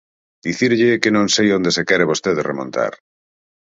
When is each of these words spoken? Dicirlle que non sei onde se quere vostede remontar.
Dicirlle 0.45 0.99
que 1.01 1.13
non 1.15 1.27
sei 1.35 1.47
onde 1.57 1.71
se 1.75 1.83
quere 1.89 2.09
vostede 2.11 2.41
remontar. 2.49 2.93